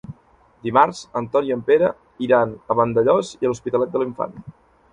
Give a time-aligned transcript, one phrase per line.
[0.67, 1.91] Dimarts en Ton i en Pere
[2.29, 4.39] iran a Vandellòs i l'Hospitalet de l'Infant.